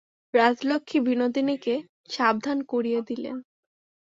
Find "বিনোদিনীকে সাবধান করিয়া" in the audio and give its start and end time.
0.99-3.01